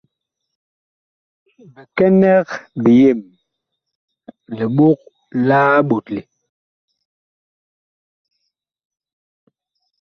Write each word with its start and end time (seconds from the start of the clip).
Bikɛnɛg 1.73 2.47
biyem, 2.83 3.21
liɓog 4.57 4.99
la 5.47 5.57
ɓotle. 5.89 6.21